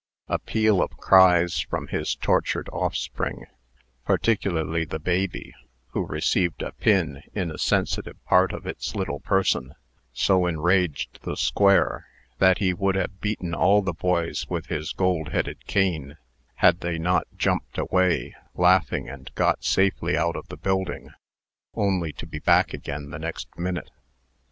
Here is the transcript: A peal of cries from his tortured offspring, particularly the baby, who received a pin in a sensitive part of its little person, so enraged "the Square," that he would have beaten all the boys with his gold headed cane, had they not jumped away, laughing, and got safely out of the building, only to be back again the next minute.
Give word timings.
A 0.27 0.39
peal 0.39 0.81
of 0.81 0.97
cries 0.97 1.59
from 1.59 1.89
his 1.89 2.15
tortured 2.15 2.67
offspring, 2.69 3.45
particularly 4.03 4.83
the 4.83 4.97
baby, 4.97 5.53
who 5.89 6.07
received 6.07 6.63
a 6.63 6.71
pin 6.71 7.21
in 7.35 7.51
a 7.51 7.59
sensitive 7.59 8.17
part 8.25 8.51
of 8.51 8.65
its 8.65 8.95
little 8.95 9.19
person, 9.19 9.75
so 10.11 10.47
enraged 10.47 11.19
"the 11.21 11.37
Square," 11.37 12.07
that 12.39 12.57
he 12.57 12.73
would 12.73 12.95
have 12.95 13.21
beaten 13.21 13.53
all 13.53 13.83
the 13.83 13.93
boys 13.93 14.47
with 14.49 14.65
his 14.65 14.91
gold 14.91 15.29
headed 15.33 15.67
cane, 15.67 16.17
had 16.55 16.79
they 16.79 16.97
not 16.97 17.27
jumped 17.37 17.77
away, 17.77 18.33
laughing, 18.55 19.07
and 19.07 19.29
got 19.35 19.63
safely 19.63 20.17
out 20.17 20.35
of 20.35 20.47
the 20.47 20.57
building, 20.57 21.11
only 21.75 22.11
to 22.11 22.25
be 22.25 22.39
back 22.39 22.73
again 22.73 23.11
the 23.11 23.19
next 23.19 23.55
minute. 23.55 23.91